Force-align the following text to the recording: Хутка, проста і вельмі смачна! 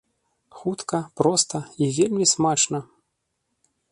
Хутка, 0.59 1.01
проста 1.21 1.57
і 1.87 1.91
вельмі 1.99 2.25
смачна! 2.33 2.79